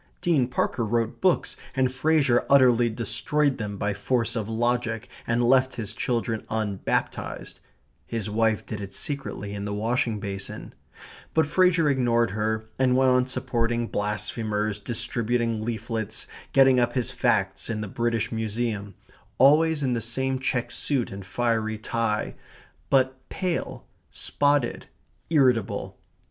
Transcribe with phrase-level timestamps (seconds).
[0.19, 5.75] Dean Parker wrote books and Fraser utterly destroyed them by force of logic and left
[5.75, 7.59] his children unbaptized
[8.07, 10.73] his wife did it secretly in the washing basin
[11.35, 17.69] but Fraser ignored her, and went on supporting blasphemers, distributing leaflets, getting up his facts
[17.69, 18.95] in the British Museum,
[19.37, 22.33] always in the same check suit and fiery tie,
[22.89, 24.87] but pale, spotted,
[25.29, 25.99] irritable.